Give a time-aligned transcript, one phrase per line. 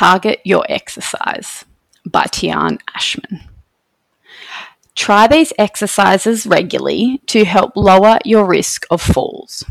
[0.00, 1.66] Target Your Exercise
[2.06, 3.42] by Tian Ashman.
[4.94, 9.62] Try these exercises regularly to help lower your risk of falls.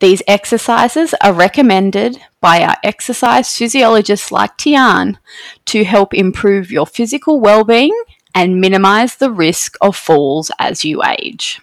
[0.00, 5.16] These exercises are recommended by our exercise physiologists like Tian
[5.64, 7.98] to help improve your physical well-being
[8.34, 11.62] and minimize the risk of falls as you age.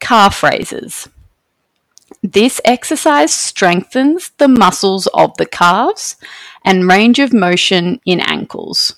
[0.00, 1.08] Calf raises.
[2.22, 6.16] This exercise strengthens the muscles of the calves
[6.64, 8.96] and range of motion in ankles.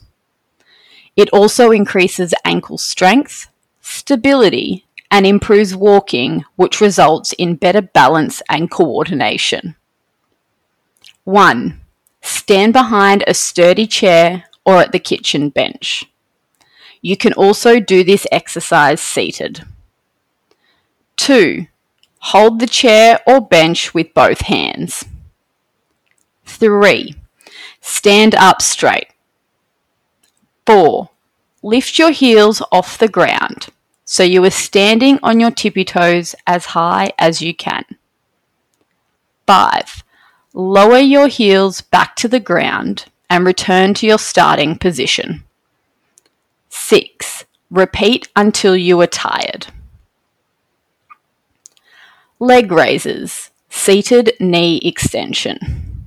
[1.16, 3.48] It also increases ankle strength,
[3.80, 9.74] stability, and improves walking, which results in better balance and coordination.
[11.24, 11.80] 1.
[12.22, 16.04] Stand behind a sturdy chair or at the kitchen bench.
[17.00, 19.64] You can also do this exercise seated.
[21.16, 21.66] 2.
[22.20, 25.04] Hold the chair or bench with both hands.
[26.44, 27.14] 3.
[27.80, 29.08] Stand up straight.
[30.66, 31.08] 4.
[31.62, 33.68] Lift your heels off the ground
[34.04, 37.84] so you are standing on your tippy toes as high as you can.
[39.46, 40.02] 5.
[40.54, 45.44] Lower your heels back to the ground and return to your starting position.
[46.70, 47.44] 6.
[47.70, 49.66] Repeat until you are tired.
[52.40, 56.06] Leg raises, seated knee extension.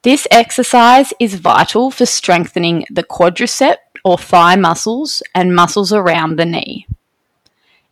[0.00, 6.46] This exercise is vital for strengthening the quadricep or thigh muscles and muscles around the
[6.46, 6.86] knee.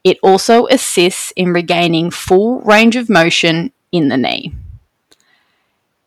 [0.02, 4.54] It also assists in regaining full range of motion in the knee.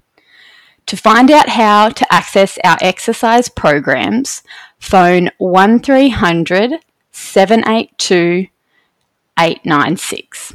[0.87, 4.43] To find out how to access our exercise programs,
[4.79, 6.81] phone 1300
[7.13, 8.49] 782
[9.39, 10.55] 896.